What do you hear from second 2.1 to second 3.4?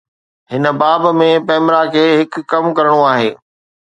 هڪ ڪم ڪرڻو آهي.